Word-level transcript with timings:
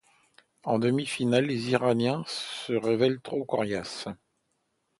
En 0.63 0.79
demi-finale, 0.79 1.45
les 1.45 1.69
Iraniens 1.69 2.23
se 2.25 2.73
révèlent 2.73 3.21
trop 3.21 3.45
coriaces. 3.45 4.07